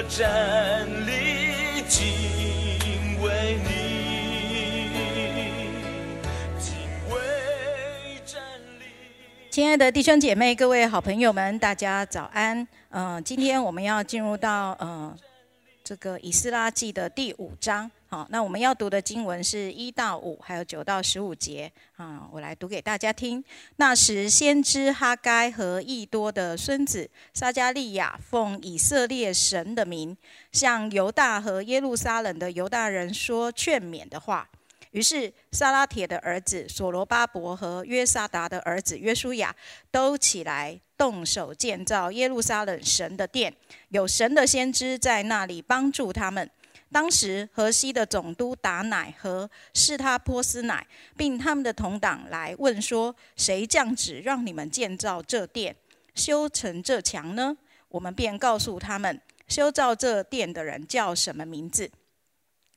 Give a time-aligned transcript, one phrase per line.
[0.00, 4.88] 我站立敬畏你，
[9.50, 12.66] 亲爱的弟兄姐妹、各位好朋友们，大家早安。
[12.88, 15.14] 嗯、今天我们要进入到嗯
[15.84, 17.90] 这个以斯拉记的第五章。
[18.12, 21.70] 好，那我们要读的经文是一到五，还有九到十五节。
[21.94, 23.44] 啊、我来读给大家听。
[23.76, 30.16] 那时，先知哈该和益多的孙子撒加利亚奉以色列神的名，
[30.50, 34.48] 向犹大和耶路撒冷的犹大人说劝勉的话。
[34.90, 39.54] 于是，撒拉铁的儿子所罗巴伯和约沙达的儿子约书亚
[39.92, 43.54] 都起来动手建造耶路撒冷神的殿，
[43.90, 46.50] 有神的先知在那里帮助他们。
[46.92, 55.76] 当时，河西的总督达乃和士他波斯乃，并他们的同党来问说：谁降旨让你们建造这殿，
[56.14, 57.56] 修成这墙呢？
[57.88, 61.90] 我们便告诉他们，修造这殿的人叫什么名字。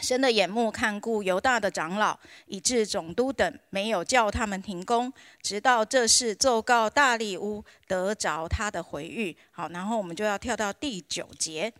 [0.00, 5.12] 神的眼目看顾犹大的长老，以致总督等没有叫他们停工，
[5.42, 9.36] 直到这事奏告大利乌，得着他的回谕。
[9.50, 11.72] 好，然后我们就要跳到第九节，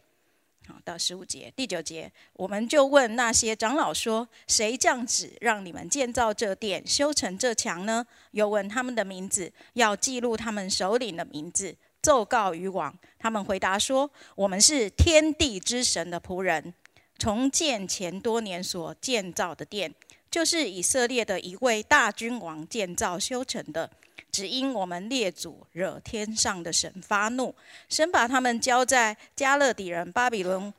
[0.68, 1.50] 好到十五节。
[1.56, 8.06] 第九节，我们就问那些长老说：谁降旨让你们建造这殿，修成这墙呢？
[8.32, 12.94] 又问他们的名字，要记录他们首领的名字，奏告于王。
[13.18, 16.74] 他们回答说：我们是天地之神的仆人。
[17.16, 19.92] 重建前多年所建造的殿，
[20.30, 23.90] 就是以色列的一位大君王建造修成的。
[24.38, 27.52] 只因我们列祖惹天上的神发怒，
[27.88, 30.72] 神把他们交在加勒底人巴比伦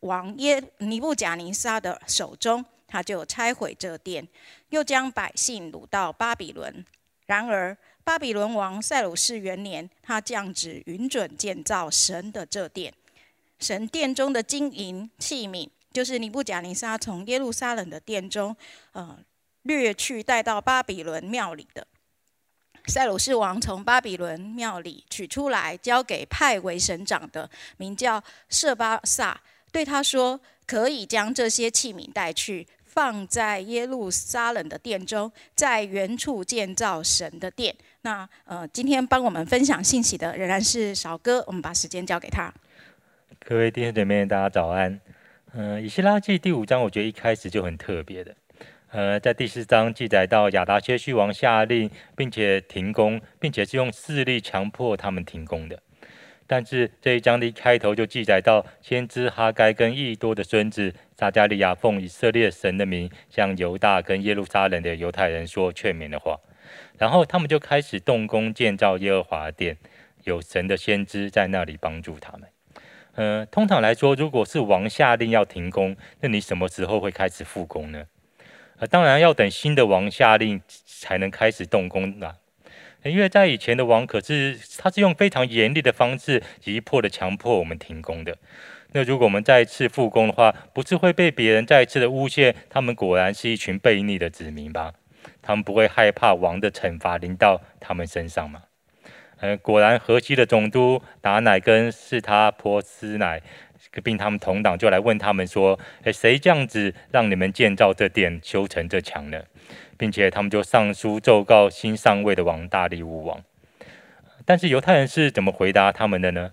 [0.00, 4.26] 王耶尼布甲尼撒的手中，他就拆毁这殿，
[4.70, 6.82] 又将百姓掳到巴比伦。
[7.26, 12.90] 然而，巴比伦王塞鲁士元年，他降旨允准建造神的这殿。
[13.58, 18.56] 神殿中的金银器皿，就是尼布甲尼撒从耶路撒冷的殿中，
[18.92, 19.18] 呃，
[19.64, 21.86] 掠去带到巴比伦庙里的。
[22.86, 29.40] 塞鲁士王从巴比伦庙里取出来，交给派为省长的，名叫舍巴萨，
[29.72, 42.52] 对他说：“可以将这些器皿带去，放在耶路撒冷的殿中，在原处建造神的殿。”那呃，今天帮我们分享信息的仍然是少哥，我们把时间交给他。
[43.46, 45.00] 各位弟兄姐妹，大家早安。
[45.54, 48.34] 嗯、以西拉记第五章，我觉得一开始就很特别的。
[48.94, 55.82] 呃，在第四章记载到亚达薛西王下令，并且停工，并且是用势力强迫他们停工的。
[56.46, 66.38] 但是这一章的一开头就记载到，先知哈该跟益多的孙子撒加利亚奉以色列神的名，向犹大跟耶路撒冷的犹太人说劝勉的话。
[66.96, 69.76] 然后他们就开始动工建造耶和华殿，
[70.22, 72.48] 有神的先知在那里帮助他们。
[73.16, 78.04] 呃，通常来说，如果是王下令要停工，那你什么时候会开始复工呢？
[78.86, 82.36] 当然要等新的王下令才能开始动工啦。
[83.04, 88.36] 因为在以前的王可是他是用非常严厉的方式，急迫的强迫我们停工的。
[88.92, 94.94] 那如果我们再次复工的话，不是会被别人再次的诬陷，他们果然是一群悖逆的子民吧？
[95.42, 98.62] 他们不会害怕王的惩罚临到他们身上吗？
[99.40, 103.42] 呃，果然河西的总督达乃跟是他波斯乃，
[104.02, 109.42] 并他们同党就来问他们说：“诶，谁这样子让你们建造这殿、修成这墙呢？”
[109.96, 113.42] 并且他们就上书奏告新上位的王大利乌王。
[114.44, 116.52] 但是犹太人是怎么回答他们的呢？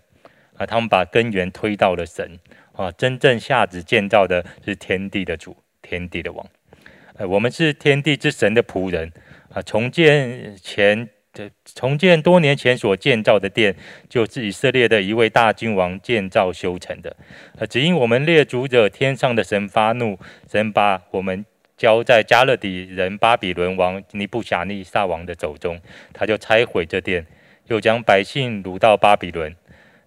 [0.58, 2.40] 啊，他们把根源推到了神
[2.74, 6.46] 啊，真正下旨建造的是天地的主、天地的王。
[7.16, 9.12] 呃，我们是天地之神的仆人
[9.52, 11.10] 啊，重建前。
[11.34, 13.74] 这重建多年前所建造的殿，
[14.10, 17.16] 就是以色列的一位大君王建造修成的。
[17.58, 20.20] 呃，只因我们列祖者天上的神发怒，
[20.52, 21.46] 神把我们
[21.78, 25.80] 交在加勒底人巴比伦王尼布甲尼撒王的手中，
[26.12, 27.26] 他就拆毁这殿，
[27.68, 29.56] 又将百姓掳到巴比伦。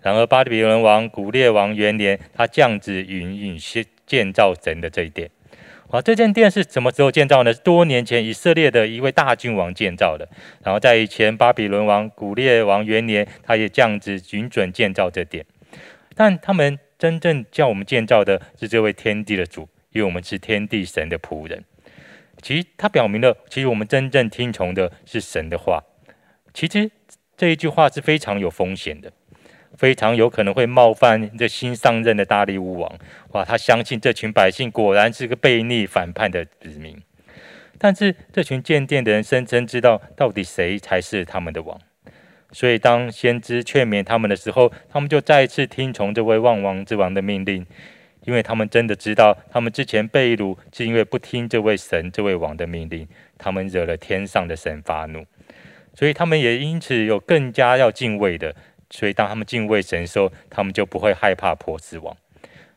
[0.03, 5.31] 然而巴比伦王古列王元年，他降旨允允许建造神的这一殿。
[5.91, 7.55] 啊，这间殿是什么时候建造呢？
[7.55, 10.29] 多年前以色列的一位大君王建造的。
[10.65, 15.47] 然后在以前巴比伦王古列王元年，他也降旨允准建造这殿。
[16.17, 21.65] 但他们真正叫我们建造的是这位天地的主，因为我们是天地神的仆人。
[22.43, 25.83] 其实他表明了，其实我们真正听从的是神的话。
[26.53, 26.91] 其实
[27.37, 29.13] 这一句话是非常有风险的。
[29.77, 32.99] 非常有可能会冒犯这新上任的大力乌王。
[33.33, 36.97] 哇，他相信这群百姓果然是个悖逆反叛的子民。
[37.77, 41.79] 但是这群渐殿的人声称知道到底谁才是他们的王，
[42.53, 47.67] 所以当先知劝勉他们的时候，他们就再次听从这位万王之王的命令，
[48.25, 53.07] 因为他们真的知道，他们之前被掳是因为不听这位神、这位王的命令，
[53.37, 55.27] 他们惹了天上的神发怒，
[55.95, 58.55] 所以他们也因此有更加要敬畏的。
[58.95, 62.17] 所以当他们敬畏神的时候，他们就不会害怕波斯王。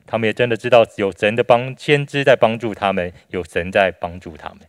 [0.07, 4.61] 他们也真的知道有神的帮，先知在帮助他们，有神在帮助他们。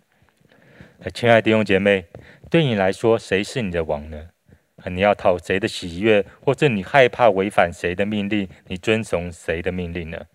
[1.15, 2.05] 亲爱的弟兄姐妹，
[2.51, 4.29] 对你来说，谁是你的王呢？
[4.85, 8.47] 你要讨谁的喜悦，或者你害怕违反谁的命令？
[8.67, 10.27] 你遵从谁的命令呢？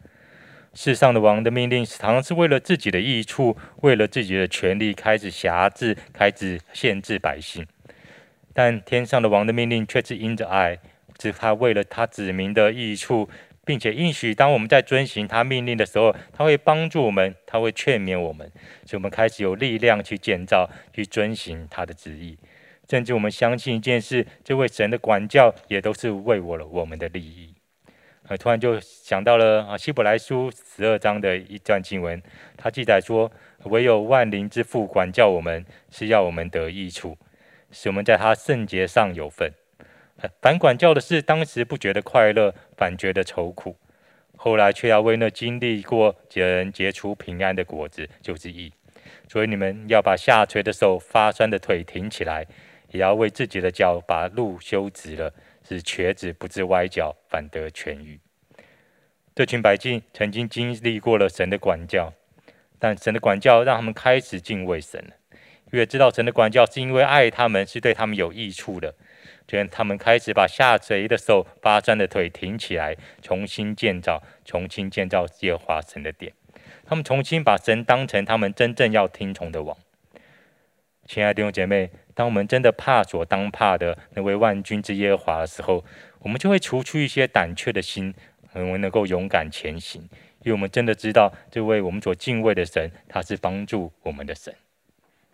[0.74, 7.68] 世上的王的命令，常常是为了自己的益处，为了自己的权利，开始辖制，开始限制百姓。
[8.52, 10.80] 但天上的王的命令，却是因着爱，
[11.22, 13.30] 是他为了他子民的益处。
[13.66, 18.46] 并且应许，当我们在遵行他命令的时候，他会帮助我们，他会劝勉我们，
[18.86, 22.38] 所以我们开始有力量去建造、去遵行他的旨意。
[22.90, 27.54] 甚至我们相信一件事，这位神的管教也都是为我了我们的利益。
[28.28, 32.22] 啊，突然就想到了啊，希伯来书十二章的一段经文，
[32.58, 33.32] 他记载说
[33.72, 37.18] ：“唯有万灵之父管教我们，是要我们得益处，
[37.72, 39.54] 使我们在他圣洁上有份。”
[40.42, 43.76] 反管教的是，当时不觉得快乐，反觉得愁苦；
[44.36, 48.72] 后来却要为那经历过结人结出平安的果子，就是义。
[49.28, 52.46] 所以你们要把下垂的手、发酸的腿挺起来，
[52.92, 55.34] 也要为自己的脚把路修直了，
[55.68, 58.20] 使瘸子不致歪脚，反得痊愈。
[59.36, 62.14] 这群百姓曾经经历过了神的管教，
[62.78, 65.14] 但神的管教让他们开始敬畏神了，
[65.72, 68.94] 因为知道神的管教是因为爱他们，是对他们有益处的。
[69.70, 76.34] 他们开始把下垂的手、发酸的腿挺起来，重新建造、重新建造耶和华神的殿。
[76.86, 79.78] 他们重新把神当成他们真正要听从的王。
[81.06, 85.84] 亲爱的弟兄姐妹，当我们真的怕所当怕的那位万军之耶和华的时候，
[86.20, 88.14] 我们就会除去一些胆怯的心，
[88.54, 90.02] 我们能够勇敢前行，
[90.44, 94.54] 因为我们真的知道这位我们所敬畏的神，他是帮助我们的神。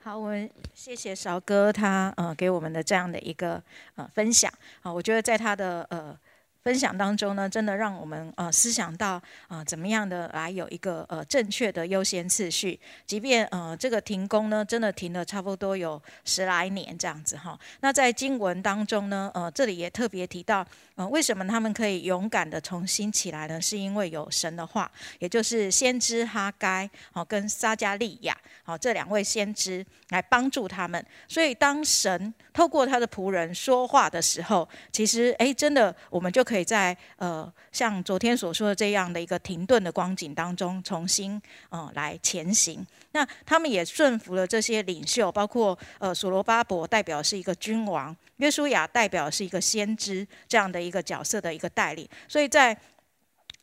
[0.02, 3.62] 好，我们谢谢韶哥他呃给我们的这样的一个
[3.96, 4.52] 呃分享。
[4.82, 6.18] 啊，我觉得在他的呃。
[6.64, 12.80] 分享当中呢，真的让我们呃思想到啊，怎么样的来有一个呃正确的优先次序。
[13.06, 17.58] 即便呃这个停工呢，真的停了差不多有十来年这样子哈。
[17.80, 20.66] 那在经文当中呢，呃这里也特别提到，
[20.96, 23.60] 呃为什么他们可以勇敢的重新起来呢？
[23.62, 31.04] 是因为有神的话，也就是先知哈该好跟撒加利亚好这两位先知来帮助他们。
[31.28, 36.44] 所以当神透过他的仆人说话的时候，其实哎真的我们就。
[36.50, 41.40] 可以在呃像昨天所说的这样的一个停顿的光景当中，重新
[41.70, 42.84] 呃来前行。
[43.12, 52.10] 那他们也顺服了这些领袖，包括呃所罗巴伯代表是一个君王，约书亚代表是一个先知这样的一个角色的一个带领。
[52.28, 52.76] 所以在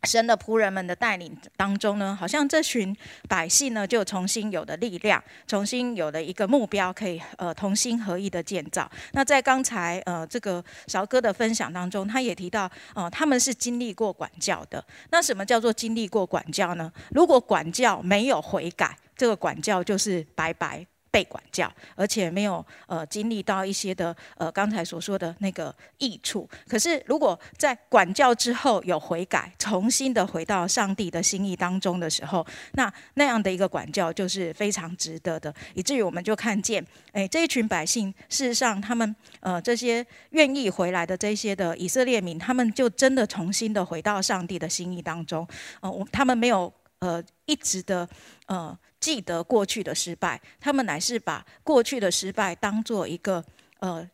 [0.02, 2.96] 神的仆人们的带领当中呢，好像这群
[3.28, 8.88] 百姓呢，就重新有了力量，重新有了一个目标，可以呃同心合意的建造。
[9.12, 14.85] 那在刚才呃这个韶哥的分享当中，他也提到，呃他们是经历过管教的。
[15.11, 16.92] 那什么叫做经历过管教呢？
[17.11, 20.87] 如果管教没有悔改，这个管教就是白白。
[21.16, 26.46] 被管教，而且没有呃经历到一些的呃刚才所说的那个益处。
[26.68, 35.54] 可是如果在管教之后有悔改，重新的回到上帝的心意当中的时候，那那样的一个管教就是非常值得的。
[35.73, 45.49] 以至于我们就看见，哎，这一群百姓，事实上他们呃这些愿意回来的这些的以色列民，他们就真的重新的回到上帝的心意当中。
[45.80, 48.06] 呃，我他们没有呃一直的
[48.49, 48.78] 呃。
[49.06, 53.44] 记得过去的失败，他们乃是把过去的失败当做一个
[53.78, 54.04] 呃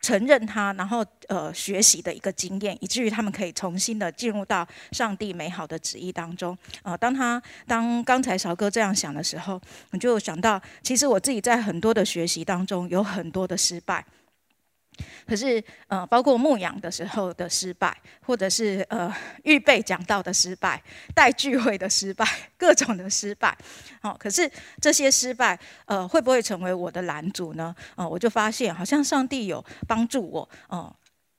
[0.00, 6.56] 承认它，然后呃学习的一个经验，以至于他们可以重新的进入到上帝美好的旨意当中。
[6.84, 9.60] 呃，当他当刚才韶哥这样想的时候，
[9.90, 14.06] 我就想到，其实我自己在很多的学习当中有很多的失败。
[15.26, 19.12] 可是，呃，包括牧羊的时候的失败，或者是呃
[19.44, 20.80] 预备讲道的失败、
[21.14, 22.26] 带聚会的失败、
[22.58, 23.56] 各种的失败，
[24.00, 27.74] 好，可是这些失败，呃，会不会成为我的拦阻呢？
[27.96, 30.94] 呃，我就发现好像上帝有帮助我，哦，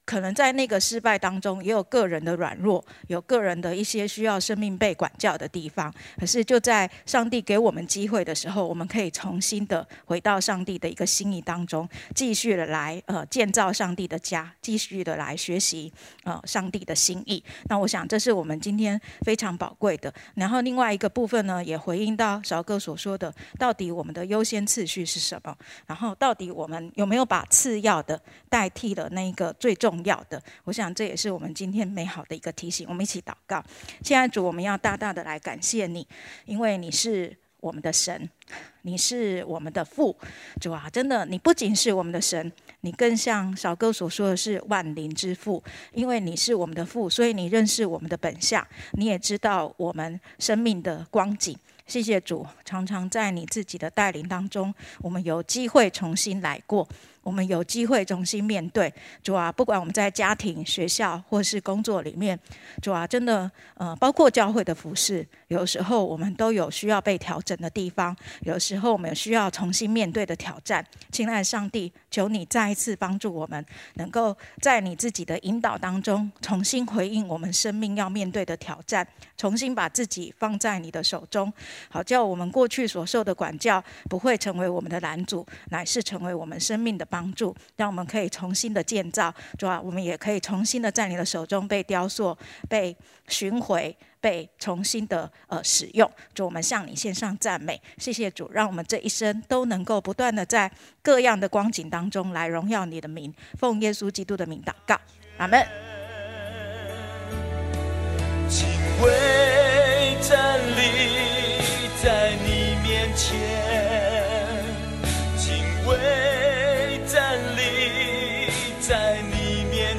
[0.06, 5.94] 可能在那个失败当中，也有个人的软弱，有个人的一些需要生命被管教的地方。
[6.18, 15.92] 可是就在上帝给我们机会的时候，我们可以重新的回到上帝的一个心意当中，继续的来呃建造上帝的家，继续的来学习
[16.26, 17.42] 呃上帝的心意。
[17.70, 20.14] 那我想这是我们今天非常宝贵的。
[20.36, 25.56] 然后另外一个部分呢，也回应到少哥所说的，到底我们的优先次序是什么？
[25.88, 29.93] 然后到底我们有没有把次要的代替了那个最重？
[29.94, 32.88] 重要的，我想这也是我们今天美好的一个提醒。
[32.90, 33.64] 我们一起祷告，
[34.02, 36.08] 亲爱的主，我们要大大的来感谢你，
[36.46, 38.28] 因为你是我们的神，
[38.82, 40.18] 你是我们的父。
[40.60, 45.64] 主啊，真的，你不仅是我们的神，你更像小哥所说的是万灵之父。
[45.94, 51.56] 因为你是我们的父，所以你认识我们的本相，你也知道我们生命的光景。
[51.86, 56.88] 谢谢主，常常在你自己的带领当中，我们有机会重新来过。
[57.24, 62.38] 我们有机会重新面对主啊，不管我们在家庭、学校或是工作里面，
[62.82, 70.86] 主啊，真的呃，包括教会的服饰，有时候我们都有需要被调整的地方，有时候我们需要重新面对的挑战。
[71.12, 81.52] 亲爱的上帝，求你再一次帮助我们，能够在你自己的引导当中，重新回应我们生命要面对的挑战，重新把自己放在你的手中，
[81.90, 87.08] 好叫我们过去所受的管教不会成为我们的拦阻，乃是成为我们生命的。
[87.14, 92.36] 帮助，让我们可以重新的建造，主啊，我们也可以重新的在你的手中被雕塑、
[92.68, 96.12] 被寻回、被重新的呃使用。
[96.34, 100.72] 主，我们向你献上赞美，谢谢主，让我们这一生都能够不断的在
[101.04, 105.00] 各样的光景当中来荣耀你的名，奉耶稣基督的名祷告，
[105.38, 105.64] 阿门。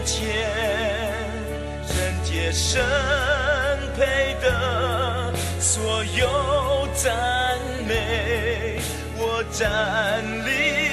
[0.05, 0.29] 前，
[1.97, 2.83] 人皆生
[3.97, 7.59] 配的所有赞
[7.89, 8.79] 美，
[9.17, 10.84] 我站立。